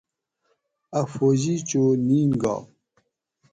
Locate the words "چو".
1.69-1.83